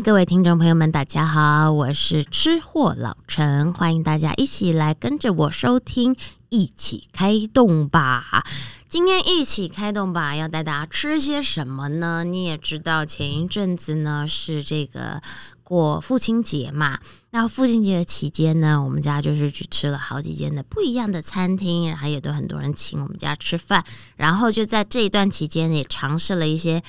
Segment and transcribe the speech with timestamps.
[0.00, 6.16] 各位听众朋友们，大家好，我是吃货老陈，欢迎大家一起来跟着我收听，
[6.48, 8.44] 一起开动吧。
[8.88, 12.24] 今天一起开动吧，要带大家吃些什么呢？
[12.24, 15.20] 你也知道，前一阵子呢是这个
[15.62, 16.98] 过父亲节嘛，
[17.30, 23.84] 那父亲节的期间呢，我们家就是去吃了好几间的不一样的餐厅，然后也都很多人请我们家吃饭，
[24.16, 26.82] 然后就在这一段期间也尝试了一些。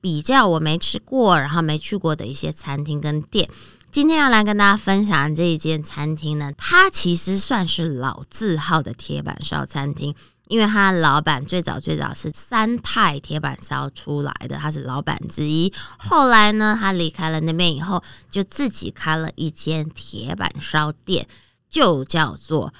[0.00, 3.48] 比较我没吃过，然后没去过的一些餐厅跟店，
[3.92, 10.14] 今天要来跟大家分享这一间餐厅呢，它其实算是老字号的铁板烧餐厅，
[10.48, 15.72] 因为它老板最早最早是三泰铁板烧出来的，他是老板之一。
[15.98, 21.26] 后来呢，他离开了那边以后，就自己开了一间铁板烧店，
[21.68, 22.72] 就叫做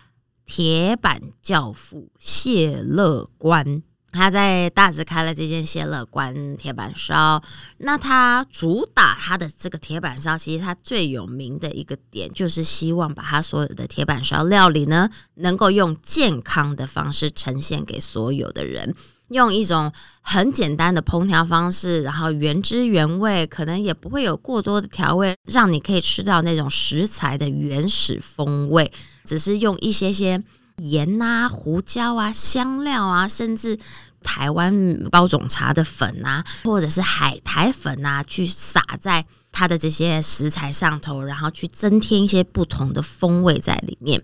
[0.46, 3.82] 铁板教父谢乐观。
[4.12, 7.41] 他在大直开了这间谢乐关铁板烧，
[7.79, 18.95] 那他主打他的这个铁板烧，其实他最有名的一个点就是希望把他所有的铁板烧料理呢，能够用健康的方式呈现给所有的人，
[19.29, 28.90] 用一种很简单的烹调方式，然后原汁原味，可能也不会有过多的调味，让你可以吃到那种食材的原始风味，
[29.24, 30.42] 只是用一些些。
[30.80, 33.78] 盐啊、胡椒啊、香料啊，甚至
[34.23, 44.23] 台湾包种茶的粉啊，或者是海苔粉啊，去撒在它的这些食材上头，然后去增添一些不同的风味在里面。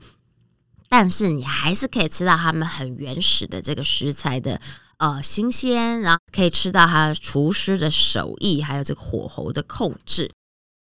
[0.89, 4.61] 但是你还是可以吃到他们很原始的这个食材的
[4.99, 10.31] 呃新鲜，然后可以吃到他厨师的手艺，还有这个火候的控制。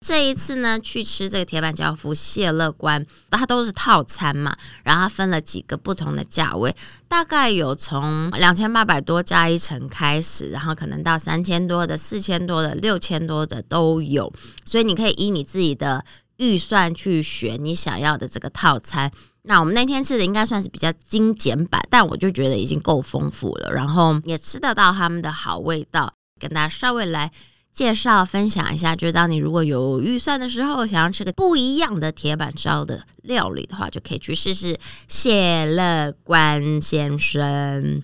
[0.02, 6.74] 这一次呢，去吃这个铁板教父谢乐观，它都是套餐嘛，然后它分了几个不同的价位，
[7.06, 14.32] 大概有从两千八百多加一层开始，然后可能到三千多的、四千多的、六千多的都有，
[14.64, 16.04] 所以你可以依你自己的
[16.38, 19.10] 预算去选你想要的这个套餐。
[19.42, 27.30] 那我们那天吃的应该算是比较精简版，但我就觉得已经够丰富了，然后也吃得到他们的好味道，跟大家稍微来。
[27.72, 34.78] 介绍分享一下，就是当你如果有预算的时候，想要吃个不一样的铁板烧的料理的话，就可以去试试
[35.08, 38.02] 谢乐关先生。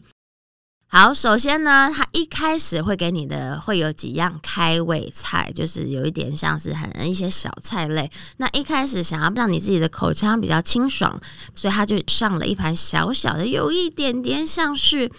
[0.86, 8.10] 好，首先呢，他一开始会给你的会有几样开胃菜，就是有一点像是很一些小菜类。
[8.38, 11.20] 那一开始想要让你自己的口腔比较清爽，
[11.54, 15.10] 所以他就上了一盘小小的，有一点点像是。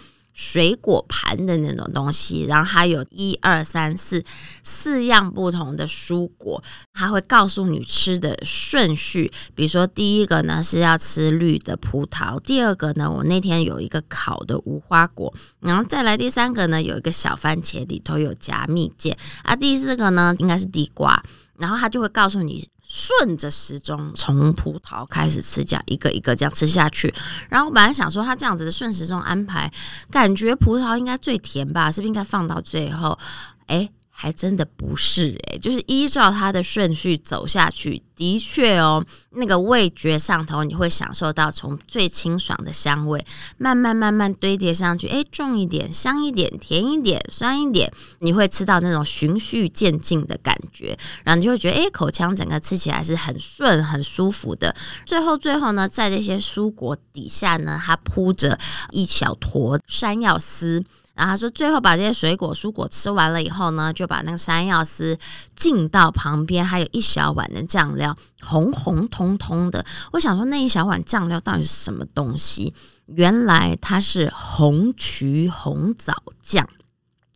[0.42, 4.24] 水果盘的那种东西，然后它有一二三四
[4.62, 6.62] 四样不同的蔬果，
[6.94, 9.30] 他会告诉你吃的顺序。
[9.54, 15.30] 比如说，第一个呢是要吃绿的葡萄，第二个呢，我那天有一个烤的无花果，
[15.60, 21.22] 然后再来第三个呢，有一个小番茄里头有夹蜜饯，啊，第四个呢应该是地瓜，
[21.58, 22.66] 然后他就会告诉你。
[22.90, 27.14] 顺着时钟从葡萄开始吃，这样一个一个这样吃下去。
[27.48, 29.72] 然后我本来想说，他这样子的顺时钟安排，
[30.10, 31.88] 感觉葡萄应该最甜吧？
[31.88, 33.16] 是不是应该放到最后？
[33.68, 33.88] 哎。
[34.22, 43.24] 还真的不是诶，就是依照它的顺序走下去，的确哦，那个味觉上头你会享受到从最清爽的香味，
[43.56, 54.76] 慢慢慢慢堆叠上去，诶，重一点，香一点，甜一点，酸一点，你会吃到那种循序渐进的感觉，然后你就会觉得，诶，口腔整个吃起来是很顺、很舒服的。
[55.06, 58.58] 最后，最后呢，在这些蔬果底下呢，它铺着
[58.90, 60.84] 一小坨山药丝。
[61.20, 65.18] 然后他说，最后把这些水果、蔬果吃完了以后呢，就把那个山药丝
[65.54, 69.84] 浸到旁边，还有一小碗的酱料，红红彤彤的。
[70.12, 72.72] 我想说，那一小碗酱料到底是什么东西？
[73.04, 76.66] 原来它是红曲红枣酱，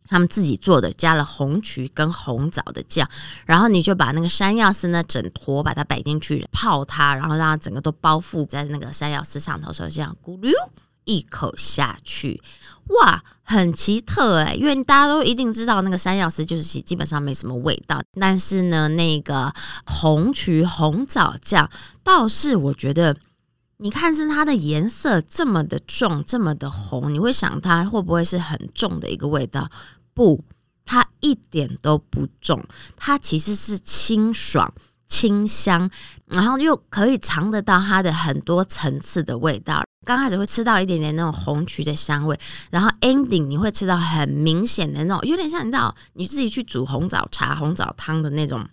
[0.08, 3.06] 他们自己做的，加了红曲跟红枣的酱。
[3.44, 10.48] 然后你就把那个山药丝呢，整坨把它摆进去泡它，然后让它整个都包覆在那个山药丝上头，时候这样咕噜。
[11.06, 12.40] 一口下去，
[12.88, 14.54] 哇，很奇特哎！
[14.54, 18.02] 因为大家都一定知道，那个山药丝就是其基本上没什么味道。
[18.20, 19.52] 但是呢，那个
[19.86, 21.70] 红曲红枣酱
[22.02, 23.16] 倒是我觉得，
[23.78, 29.70] 你看是它的颜色这么的重，这么的红，你会想它会不会是很重的一个味道？
[30.12, 30.44] 不，
[30.84, 32.62] 它一点都不重，
[32.96, 34.72] 它其实是清爽。
[35.14, 35.88] 清香，
[36.26, 39.84] 然后又可以尝得到它的很多层次的味道。
[40.04, 42.36] 刚开始会吃到一点点那种红曲的香味，
[42.72, 48.66] 然后 ending 你会吃到很明显的那种，有点像你知道你自己去煮红枣茶、红枣汤的那种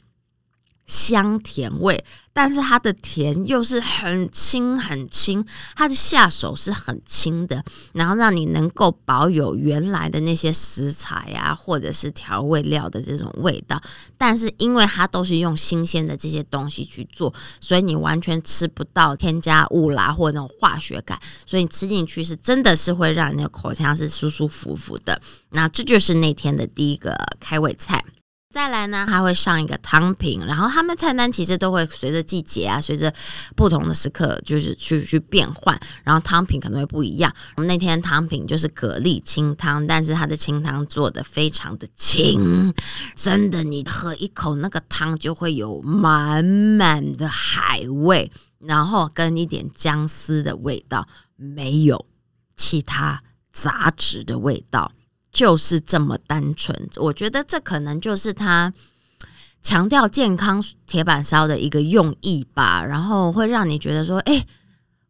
[0.85, 5.45] 香甜味，但是它的甜又是很轻很轻，
[5.75, 7.63] 它的下手是很轻的，
[7.93, 13.81] 然后让你能够保有原来的那些食材啊，或者是调味料的这种味道。
[14.17, 25.21] 但是因为它都是用新鲜的这些东西去做，所以你完全吃不到添加物啦或那种化学感，所以你吃进去是真的是会让你的口腔是舒舒服服的。
[25.51, 28.03] 那这就是那天的第一个开胃菜。
[28.51, 33.13] 再来呢，还会上一个汤品，然后他们的菜单其实都会随着季节啊，随着
[33.55, 37.33] 不同的时刻，就是去去变换，然后汤品可能会不一样。
[37.55, 42.73] 我们那天汤品就是蛤蜊清汤，但是它的清汤做的非常的清，
[43.15, 51.07] 真的，你喝一口那个汤就会有满满的海味，然后跟一点姜丝的味道，
[51.37, 52.05] 没有
[52.55, 53.23] 其他
[53.53, 54.91] 杂质的味道。
[55.31, 58.71] 就是这么单纯，我觉得这可能就是他
[59.61, 62.83] 强调健康铁板烧的一个用意吧。
[62.83, 64.45] 然后会让你觉得说，哎，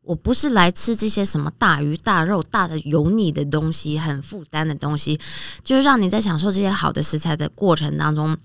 [0.04, 5.20] 我不是来吃这些什么大鱼大肉、大的油腻的东西，很负担的东西，
[5.64, 8.38] 就是让你在享受这些好的食材的过程当中。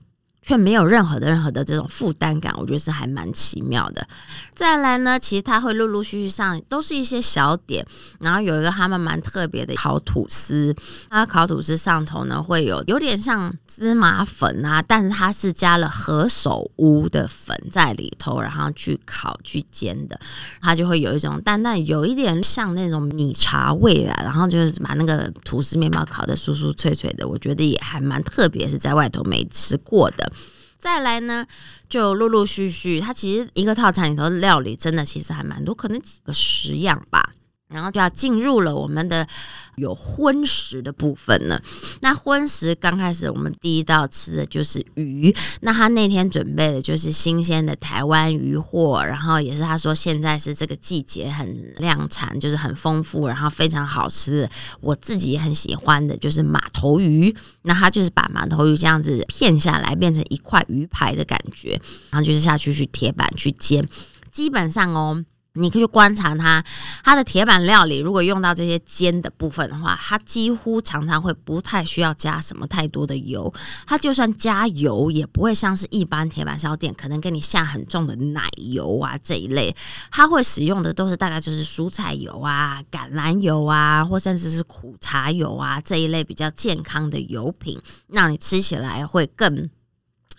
[0.46, 4.06] 却没有任何的任何的这种负担感，我觉得是还蛮奇妙的。
[4.54, 7.84] 再来呢，其实它会陆陆续续上，都是一些小点。
[8.20, 10.72] 然后有一个他们蛮特别的烤吐司，
[11.10, 20.18] 它烤吐司上头呢会有有点像芝麻粉啊，但是它是加了何首乌的粉在里头，然后去烤去煎的，
[20.62, 24.22] 它就会有一种淡淡有一点像那种米茶味啊。
[24.22, 30.32] 然后就是把那个吐司面包烤的酥酥脆脆的，我觉得也还蛮特别，是在外头没吃过的。
[30.78, 31.46] 再来呢，
[31.88, 37.32] 就陆陆续续，它其实一个套餐里头的料理真的其实还蛮多，可能几个十样吧。
[37.76, 39.26] 然后就要进入了我们的
[39.74, 41.60] 有荤食的部分了。
[42.00, 45.34] 那荤食刚开始，我们第一道吃的就是鱼。
[45.60, 54.48] 那他那天准备的就是新鲜的台湾鱼货，然后也是他说现在是这个季节很量产，就是很丰富，然后非常好吃。
[54.80, 57.36] 我自己也很喜欢的，就是马头鱼。
[57.62, 61.78] 那他就是把马头鱼这样子片下来，变成一块鱼排的感觉，
[62.10, 63.86] 然后就是下去去铁板去煎。
[64.32, 65.22] 基本上哦。
[65.56, 66.64] 你可以去观察它，
[67.02, 73.52] 它的铁板料理如果用到这些煎的部分的话，它几乎常常会不太需要加什么太多的油。
[73.86, 79.74] 它就算加油，也不会像是一般铁板烧店可能给你下很重的奶油啊这一类。
[80.10, 89.68] 它会使用的都是大概就是蔬菜油啊、橄榄油啊，或甚至是苦茶油啊这一类比较健康的油品，让你吃起来会更。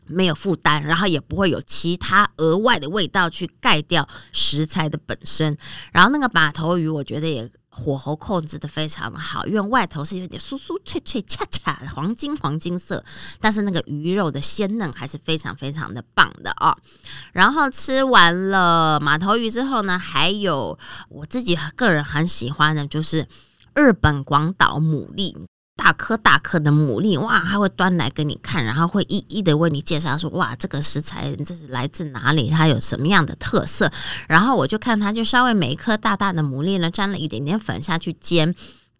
[0.07, 5.57] 没有负担，然后也不会有其他额外的味道去盖掉食材的本身。
[5.91, 13.03] 然后那个马头鱼，我觉得也火候控制的非常好，因为外头是有点酥酥脆脆、恰恰黄金黄金色，
[13.39, 16.75] 但是那个鱼肉的鲜嫩还是非常非常的棒的哦。
[17.33, 20.77] 然后吃完了马头鱼之后呢，还有
[21.09, 23.27] 我自己个人很喜欢的就是
[23.75, 25.45] 日本广岛牡蛎。
[25.77, 33.89] 大颗大颗的牡蛎，哇，他会端来给你看，然后会一一的为你介绍说，哇，这个食材这是来自哪里，它有什么样的特色。
[34.27, 38.53] 然后我就看它，就稍微每一颗大大的牡蛎呢，沾了一点点粉下去煎，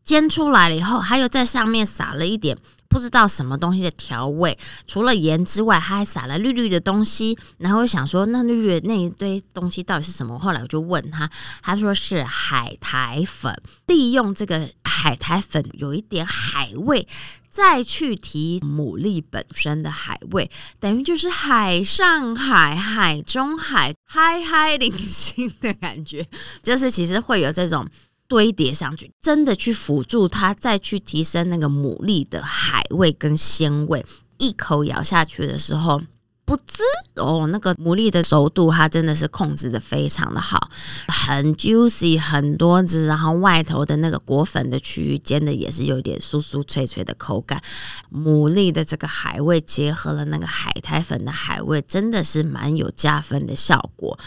[0.04, 2.58] 煎出来了以后，还有在上面撒了一点。
[2.90, 4.58] 不知道什么东西的调味，
[4.88, 7.38] 除了盐之外，他还撒了绿绿的东西。
[7.58, 10.38] 然后我想说，那绿绿的那一堆东西到底是什么？
[10.40, 11.30] 后来我就问他，
[11.62, 13.56] 他说是海苔粉，
[13.88, 17.08] 利用这个海苔粉有一点海味，
[17.50, 26.28] 再去提牡蛎本身的海味，等于就是海上海、海中海，嗨嗨零星的感觉，
[26.64, 27.88] 就是其实会有这种。
[28.28, 34.06] 堆叠上去，真的去辅助它，再去提升那个牡蛎的海味跟鲜味。
[34.38, 36.02] 一口咬下去的时候，
[36.48, 36.82] 不滋
[37.18, 40.70] 哦，那个牡蛎的熟度，它真的是控制的非常的好，
[41.10, 47.62] 很 juicy，很多汁，然后外头的那个果粉的区域煎的也是有点酥酥脆脆的口感。
[48.10, 54.18] 牡蛎的这个海味结合了那个海苔粉的海味，真的是蛮有加分的效果。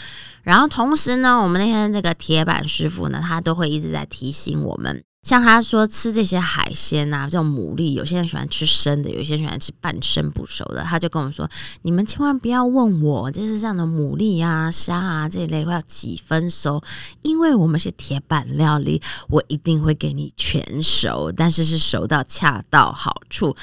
[0.43, 10.83] 然后同时呢，我们那天这个铁板师傅呢，他都会一直在提醒我们，像他说吃这些海鲜啊，这种牡蛎，有些人喜欢吃生的，有些人喜欢吃半生不熟的。
[10.83, 11.49] 他就跟我们说，
[11.83, 16.83] 你们千万不要问我，就是这样的牡蛎啊、虾啊这一类会要几分熟，
[17.23, 23.55] 因为我们是铁板料理，我一定会给你全熟，但是是熟到恰到好处。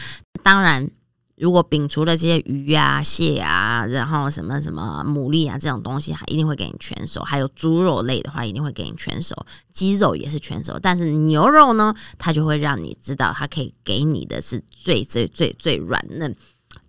[0.43, 0.89] 当然。
[1.37, 7.21] 如果摒除了这些鱼啊、蟹啊，然后什么什么牡蛎啊这种东西，它一定会给你全熟。
[7.21, 9.35] 还有猪肉类的话，一定会给你全熟。
[9.71, 16.35] 鸡肉也是全熟，但是牛肉呢，它就会让你知道，它可以给你的是最最最最软嫩。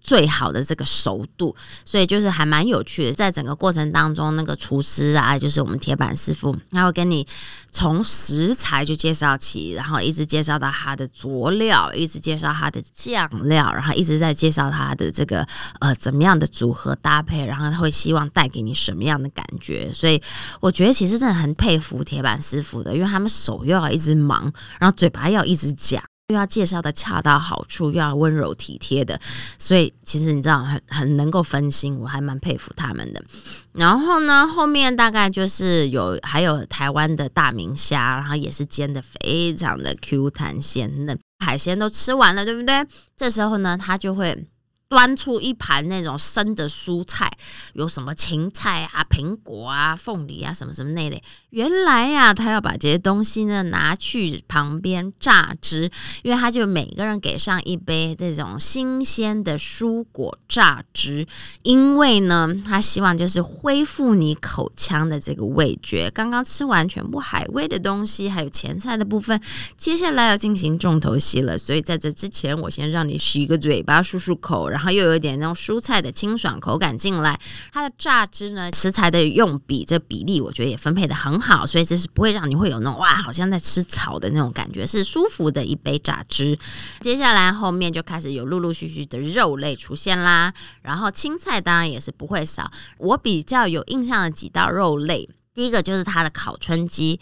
[0.00, 3.12] 最好的这个熟度，所以就是还蛮有趣的。
[3.12, 7.26] 在整个过程当中，那个厨师啊，就是我们铁板师傅，他会跟你
[7.70, 15.46] 从食材就介绍起，然后一直介绍到他的佐料，一直介绍他的酱料，然后一直在介绍他的这个
[15.80, 19.92] 呃怎么样的组合搭配，然后他会希望带给你什么样的感觉。
[19.92, 20.20] 所以
[20.60, 26.02] 我觉得其实真的很佩服铁板师傅的，因为他们手又要一直忙，然后嘴巴要一直讲。
[26.28, 29.18] 又要介绍的恰到好处，又要温柔体贴的，
[29.58, 33.24] 所以其实你知道很很能够分心，我还蛮佩服他们的。
[33.72, 42.86] 然后呢，后面大概就是有还有台湾的大明虾，然后也是煎的非常的 Q 弹鲜嫩，海鲜都吃完了，对不对？
[43.16, 44.46] 这时候呢，他就会。
[44.88, 47.30] 端出一盘那种生的蔬菜，
[47.74, 51.22] 有什么芹菜啊、苹果啊、凤梨啊，什么什么那类。
[51.50, 55.90] 原来呀，他要把这些东西呢拿去旁边榨汁，
[56.22, 61.26] 因为他就每个人给上一杯这种新鲜的蔬果榨汁，
[61.62, 66.10] 因为呢，他希望就是恢复你口腔的这个味觉。
[66.10, 69.38] 刚刚吃完全部海味的东西，还有前菜的部分，
[69.76, 71.58] 接下来要进行重头戏了。
[71.58, 77.36] 所以在这之前，我先让你洗个嘴巴、漱漱口，然然后又有一点那种蔬菜的清爽口感进来，
[77.72, 86.56] 它的榨汁呢，食材的用比这比例，我觉得也分配的很好，所以这是不会让你会有那种哇，好像在吃草的那种感觉，是舒服的一杯榨汁。
[87.00, 92.70] 接下来后面就开始有陆陆续续的肉类出现啦，然后青菜当然也是不会少。
[92.98, 97.18] 我比较有印象的几道肉类，第一个就是它的烤春鸡。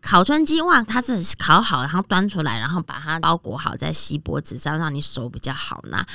[0.00, 6.06] 烤春鸡哇，它是烤好，然后端出来，然后把它包裹好在锡箔纸上，让你手比较好拿。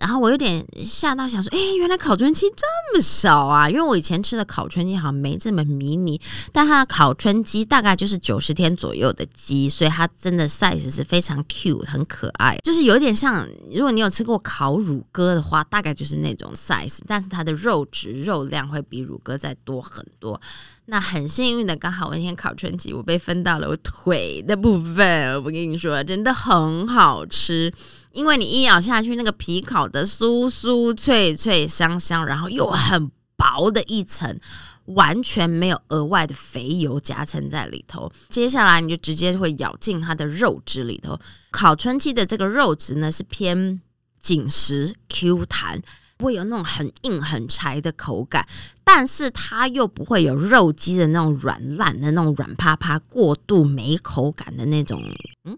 [0.00, 3.68] 然后我有点吓到，想说，哎，原来烤春鸡这么少啊！
[3.68, 6.18] 因为我以前吃的烤春鸡好像没这么迷你，
[6.52, 20.40] 但它的烤春鸡大概就是九十天左右的鸡，所以它真的 size 是非常 cute，很可爱，就是有点像，如果你有吃过烤乳鸽的话，大概就是那种 size，但是它的肉质肉量会比乳鸽再多很多。
[20.86, 25.36] 那很幸运的，刚好我那天烤春鸡，我被分到了我腿的部分。
[25.36, 27.72] 我跟你说，真的很好吃。
[28.12, 34.38] 因为你一咬下去，那个皮烤的酥酥脆脆香香，然后又很薄的一层，
[34.86, 38.10] 完全没有额外的肥油夹层在里头。
[38.28, 41.18] 接下来你就直接会咬进它的肉汁里头。
[41.50, 43.80] 烤春鸡的这个肉质呢是偏
[44.20, 45.80] 紧实 Q 弹，
[46.16, 48.46] 不会有那种很硬很柴的口感，
[48.84, 55.02] 但是它又不会有肉鸡的那种软烂的那种软趴趴、过度没口感的那种，
[55.44, 55.56] 嗯。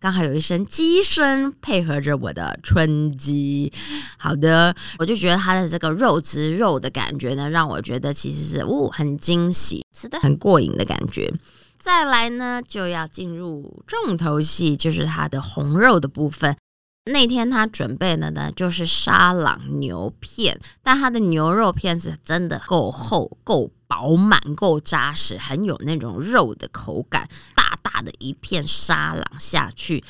[0.00, 3.70] 刚好有一声鸡声配合着我的春鸡，
[4.16, 11.30] 好的，我就觉得它的这个肉质肉的感觉呢，让我觉得其实是哦很惊喜，吃的很过瘾的感觉。
[11.78, 16.56] 再来呢，就要进入重头戏，就是它的红肉的部分。
[17.10, 27.28] 那天他准备的呢，就是沙朗牛片，但它的牛肉片是真的够厚、够饱满、够扎实，很有那种肉的口感。
[27.54, 30.02] 大大的一片沙朗下去，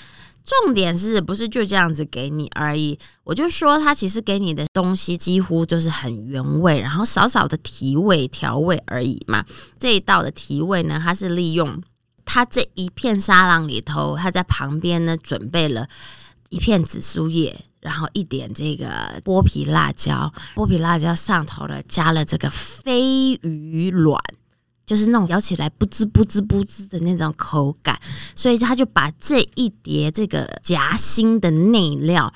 [0.45, 2.99] 重点是不是就这样子给你而已？
[3.25, 9.45] 我就说他其实给你的东西几乎就是很原味，然后少少的提味调味而已嘛。
[9.78, 11.83] 这一道的提味呢，它是利用
[12.25, 15.88] 它这一片沙朗里头，它在旁边呢准备了。
[16.50, 24.21] 一片紫苏叶，然后一点这个剥皮辣椒，剥皮辣椒上头了，加了这个飞鱼卵，
[24.85, 27.99] 就是那种咬起来不滋不滋不滋的那种口感，
[28.35, 32.35] 所以他就把这一碟这个夹心的内料，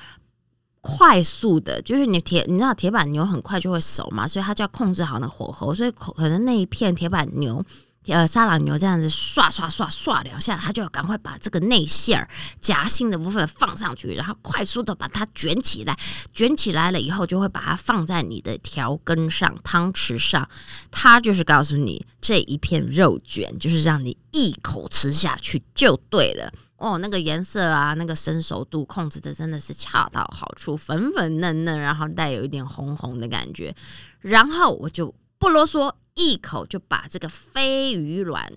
[0.81, 7.65] 快速的，就是你铁，你知道铁板牛很快就会熟嘛，所以他就要控制好那火候，所以可可能那一片铁板牛。
[8.07, 12.29] 呃，沙朗牛这样子刷刷刷刷两下，他就要赶快把这个内馅儿
[12.61, 15.99] 夹心的部分放上去，然后快速的把它卷起来。
[16.35, 20.47] 卷起来了以后，就会把它放在你的调羹上、汤匙上。
[20.91, 26.53] 它就是告诉你，这一片肉卷就是让你一口吃下去就对了。
[26.77, 33.75] 哦，那个颜色啊，那个生熟度控制的真的是恰到好处，粉粉嫩嫩，然后带有一点红红的感觉。
[34.21, 35.91] 然后我就不啰嗦。
[36.15, 38.53] 一口就把这个飞鱼卵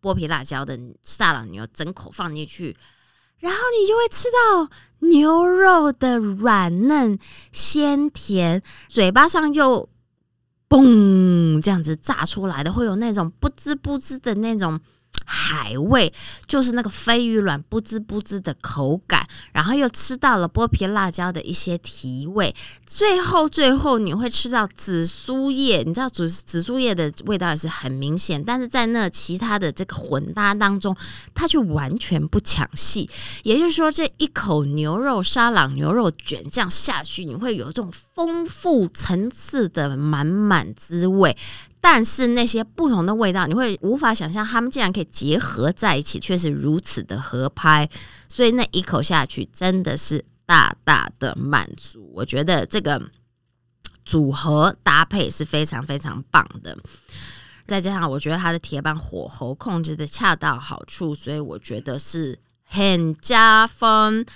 [0.00, 2.76] 剥皮辣椒的萨朗牛整口放进去，
[3.38, 7.18] 然后你就会吃到牛肉的软嫩
[7.52, 9.88] 鲜甜，嘴巴上又
[10.68, 14.80] 嘣这样子炸出来的，会有那种不知不知的那种
[15.24, 16.12] 海味，
[16.46, 22.54] 就是那个飞鱼卵不滋不滋的口感，然后又吃到了剥皮辣椒的一些提味，
[22.84, 30.96] 最后最后你会吃到紫苏叶，你知道紫紫苏叶的味道也是很明显，但是在那其他的这个混搭当中，
[31.34, 33.08] 它却完全不抢戏。
[33.42, 41.36] 也就是说，这一口牛肉沙朗牛肉卷这样下去，你会有这种丰富层次的满满滋味。
[41.80, 47.88] 但是那些不同的味道，你会无法想象，它们竟然可以结合在一起，却是如此的合拍。
[48.28, 52.10] 所以那一口下去，真的是大大的满足。
[52.14, 53.00] 我觉得这个
[54.04, 56.76] 组合搭配是非常非常棒的。
[57.68, 64.26] 再加上我觉得它的铁板火候控制的恰到好处，所以我觉得是很加分。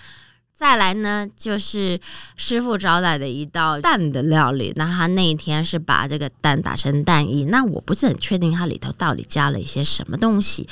[0.61, 1.99] 再来呢，就是
[2.37, 4.71] 师傅招待的一道蛋的料理。
[4.77, 10.69] 那他那一天是把这个蛋打成蛋液，那我不是很确定它里头到底加了一些什么东西。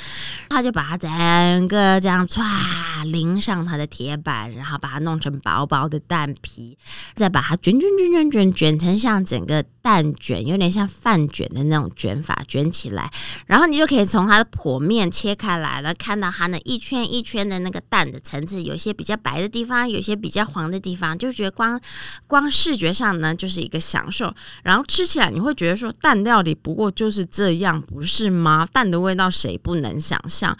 [0.47, 2.43] 他就把它整个这样唰
[3.05, 6.77] 淋上他的铁板，然后把它弄成薄薄的蛋皮，
[7.15, 13.11] 再把它卷卷卷卷卷卷成像整个蛋卷，有点像饭卷的那种卷法卷起来。
[13.47, 19.78] 然后你就可以从它的剖面切开来了，看到它那一圈一圈的那个蛋的层次，有一些比较白的地方。
[19.87, 21.79] 有些比较黄的地方，就觉得光
[22.27, 24.33] 光视觉上呢就是一个享受，
[24.63, 28.67] 然后吃起来你会觉得说蛋料理不过就是这样，不是吗？
[28.71, 30.57] 蛋的味道谁不能想象？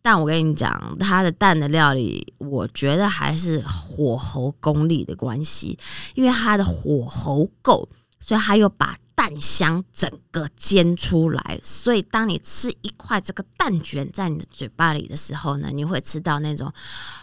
[0.00, 5.78] 但我跟你讲，它的蛋的料理，我觉得还是火候功力的关系，
[6.14, 7.88] 因为它的火候够，
[8.20, 8.96] 所以它又把。
[9.18, 16.72] 蛋香整个煎出来，所以当你吃一块这个蛋卷在你的嘴巴里的时候呢，你会吃到那种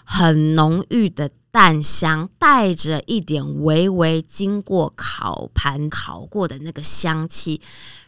[0.04, 7.62] 很浓郁的蛋香，带着一点微微经过烤盘烤过的那个香气，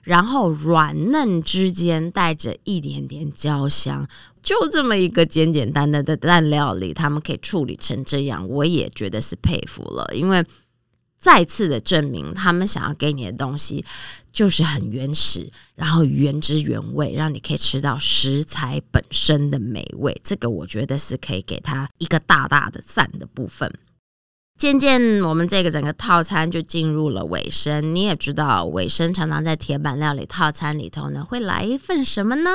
[0.03, 4.05] 然后软嫩之间带着一点点焦香，
[4.43, 10.45] 就这么一个简简单单的蛋料理，他们可以处理成这样，我也觉得是佩服了，因为。
[11.27, 13.83] 再次的证明，他们想要给你的东西
[14.31, 20.17] 就是很原始，然后原汁原味，让你可以吃到食材本身的美味。
[20.23, 23.69] 这个我觉得是可以给他一个大大的赞的部分。
[24.57, 27.93] 渐渐，我们这个整个套餐就进入了尾声。
[27.93, 32.51] 你也知道，尾声常常在铁板料理套餐里头呢，会来一份什么呢？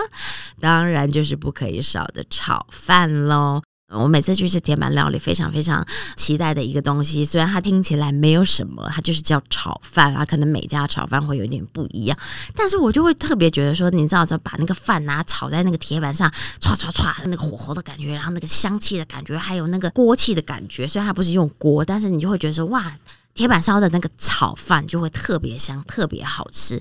[0.59, 3.63] 当然就是不可以少的炒饭喽。
[4.01, 7.25] 我每次去吃铁板料理，非常非常期待的一个东西。
[7.25, 10.25] 虽然它听起来没有什么，它就是叫炒饭啊。
[10.25, 12.19] 可能每家炒饭会有点不一样，
[12.55, 20.87] 但是我就会特别觉得说，你知道，就把那个饭拿炒在那个铁板上，唰唰唰，那个火候的感觉，然后那个香气的感觉，还有那个锅气的感觉。
[20.89, 22.93] 虽然它不是用锅，但是你就会觉得说，哇。
[23.35, 26.79] 铁板烧的那个炒饭就会特别香，特别好吃。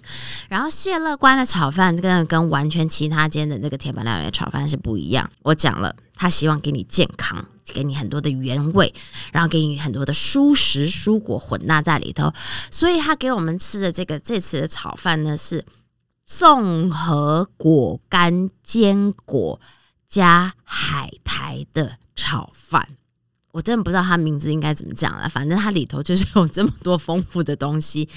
[0.50, 5.32] 然后谢乐观的炒饭跟跟完全其他间的那个铁板料理的炒饭是不一样。
[5.44, 8.94] 我讲了，他希望给你健康，给你很多的原味，
[9.34, 12.32] 然后给你很多的蔬食蔬果混纳在里头。
[12.70, 15.66] 所以他给我们吃的这个这次的炒饭呢，是
[16.24, 19.60] 综合果干坚果
[20.08, 22.90] 加海苔的炒饭。
[23.52, 28.08] 我真的不知道它名字应该怎么讲了，反正它里头就是有这么多丰富的东西。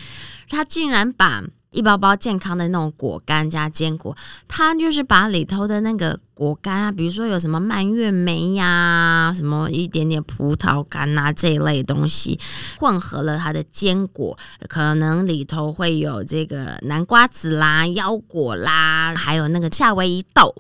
[0.51, 1.43] 它竟然把
[1.75, 12.39] 一包包健康的那种果干加坚果，它就是把里头的那个果干啊，比如说有什么蔓越莓呀，什么一点点葡萄干啊这一类东西，
[12.79, 20.55] 混合了它的坚果，可能里头会有这个南瓜子啦、腰果啦，还有那个夏威夷豆。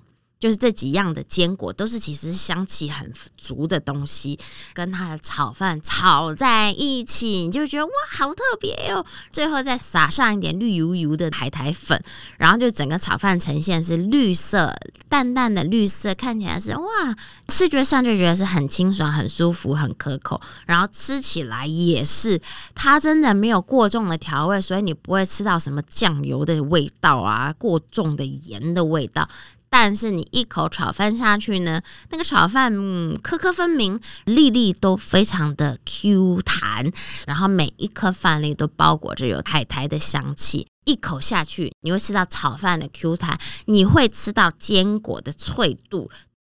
[0.44, 4.38] 就是这几样的坚果都是其实香气很足的东西，
[4.74, 9.02] 跟它的炒饭炒在一起，你就觉得哇，好特别哟！
[9.32, 11.98] 最后再撒上一点绿油油的海苔粉，
[12.36, 14.76] 然后就整个炒饭呈现是绿色，
[15.08, 16.86] 淡淡的绿色，看起来是哇，
[17.48, 22.38] 视觉上就觉得是很清爽、很舒服、很可口，然后吃起来也是，
[22.74, 29.26] 它真的没有过重的调味，所以你不会吃到什么酱油的味道啊，过重的盐的味道。
[29.76, 32.72] 但是你一口炒饭下去呢，那个炒饭
[33.20, 36.92] 颗颗分明，粒粒都非常的 Q 弹，
[37.26, 40.68] 然后每一颗饭粒都包裹着有海苔的香气。
[40.84, 46.08] 一口下去，你会吃到炒饭的 Q 弹，你会吃到坚果的脆度，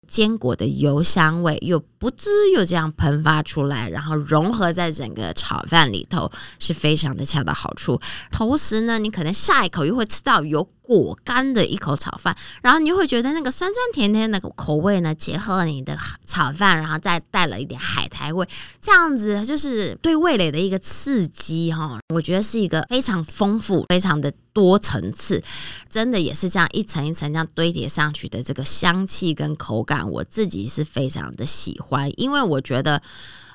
[0.06, 8.00] 坚果的油香味又不不滋又这样喷发出来，然后融合在整个炒饭里头，是非常的恰到好处。
[8.32, 18.48] 同时呢，你可能下一口又会吃到有果干的一口炒饭，然后你就会觉得那个酸酸甜甜的口味呢，结合了你的炒饭，然后再带了一点海苔味，
[18.80, 22.00] 这样子就是对味蕾的一个刺激哈。
[22.14, 25.44] 我觉得是一个非常丰富、非常的多层次，
[25.90, 33.02] 真的也是这样一层一层这样堆叠上去的这个香气跟口感，我自己是非常的喜欢，因为我觉得。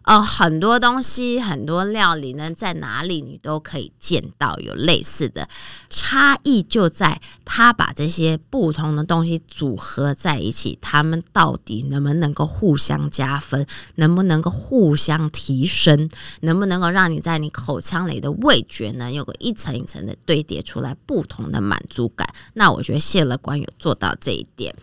[0.02, 5.48] 呃，很多东西，很多料理呢，在哪里你都可以见到有类似的
[5.88, 16.08] 差异，就在他把这些不同的东西组合在一起，他们到底能不能够互相加分，能不能够互相提升，
[16.40, 22.28] 能不能够让你在你口腔里的味觉呢，有个一层一层的堆叠出来不同的满足感？
[22.54, 24.74] 那我觉得谢乐官有做到这一点。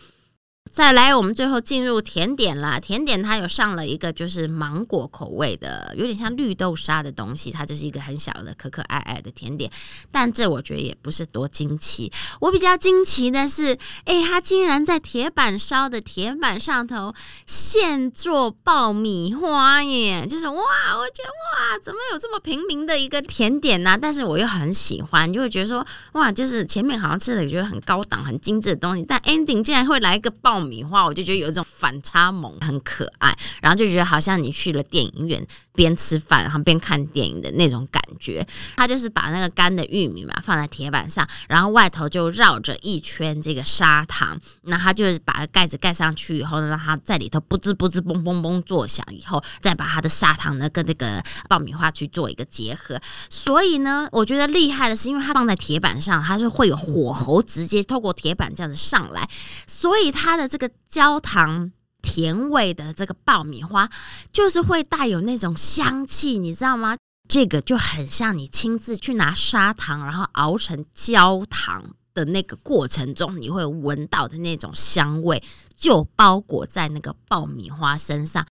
[0.78, 2.78] 再来，我们最后进入甜点啦。
[2.78, 9.68] 甜点它有上了一个就是芒果口味的，有点像绿豆沙的东西，它就是一个很小的可可爱爱的甜点。
[10.12, 12.12] 但这我觉得也不是多惊奇。
[12.38, 17.12] 我比较惊奇的是，哎，它竟然在铁板烧的铁板上头
[17.44, 20.24] 现做爆米花耶！
[20.30, 23.98] 就是哇，我觉得哇，怎么有这么平民的一个甜点呢？
[24.00, 30.28] 但是我又很喜欢，就会觉得说哇，就是前面好像吃的觉得很高档、很精致的东西，但 ending 竟然会来一个。
[30.40, 38.46] 爆米花，我就觉得有一种反差萌，很可爱，然后就觉得好像你去了电影院，边吃饭然后边看电影的那种感觉。
[38.76, 53.00] 他就是把那个干的玉米嘛放在铁板上，然后外头就绕着一圈这个砂糖，那他就是把盖子盖上去以后呢，让它在里头不滋不滋嘣嘣嘣作响，以后再把它的砂糖呢跟这个爆米花去做一个结合。
[53.30, 59.28] 所以呢，我觉得厉害的是，因为它放在铁板上，它是会有火候直接透过铁板这样子上来，
[59.66, 60.47] 所以它的。
[60.48, 63.88] 这个焦糖甜味的这个爆米花，
[64.32, 66.96] 就是会带有那种香气，你知道吗？
[67.28, 75.42] 这个就很像你亲自去拿砂糖，然后熬成焦糖的那个过程中，你会闻到的那种香味，
[75.76, 78.46] 就包裹在那个爆米花身上。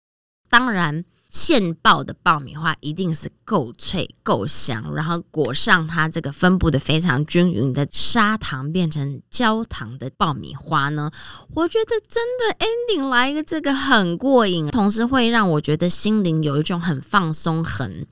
[0.49, 1.05] 当然。
[1.35, 11.11] 现爆的爆米花一定是够脆够香，然后裹上它这个分布的非常均匀的砂糖变成焦糖的爆米花呢，
[11.53, 18.07] 我觉得真的 ending 来一个这个很过瘾，同时会让我觉得心灵有一种很放松、很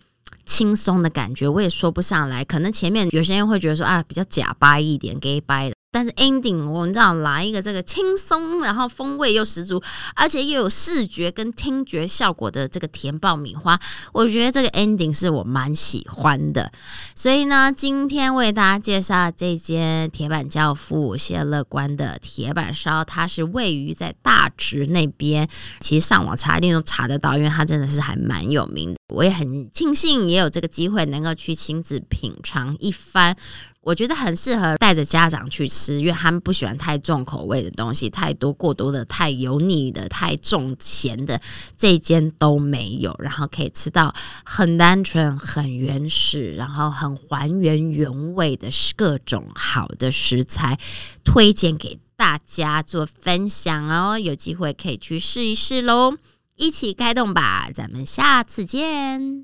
[0.46, 1.48] 轻松的感觉。
[1.48, 5.73] 我也说不上来，可能前面有些人会觉得说啊，比较假掰一点，gay 掰。
[5.94, 9.80] 但是 ending 我们知道来一个这个轻松，然后风味又十足，
[10.16, 13.80] 而且又有视觉跟听觉效果的这个甜爆米花，
[14.12, 16.72] 我觉得这个 ending 是我蛮喜欢的。
[17.16, 25.48] 所以呢，今天为大家介绍这间铁板教父谢乐观的铁板烧，它是位于在大直那边，
[25.80, 28.98] 其实上网查一定都查得到，因为它真的是还蛮有名的。
[29.14, 33.38] 我也很庆幸也有这个机会能够去亲自品尝一番。
[33.86, 41.42] 我觉得很适合带着家长去吃，因为他们不喜欢太重口味的东西，太多过多的、太油腻的、太重咸的，
[41.76, 43.14] 这间都没有。
[43.20, 44.16] 然后可以吃到
[44.46, 50.80] 很单纯、很原始，然后很还原原味的各种好的食材，
[51.26, 54.18] 推荐给大家做分享哦。
[54.18, 56.16] 有机会可以去试一试喽，
[56.56, 57.70] 一起开动吧！
[57.74, 59.44] 咱们下次见。